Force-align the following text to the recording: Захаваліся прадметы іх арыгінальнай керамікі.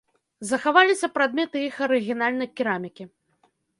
Захаваліся 0.51 1.09
прадметы 1.17 1.57
іх 1.65 1.75
арыгінальнай 1.89 2.49
керамікі. 2.61 3.03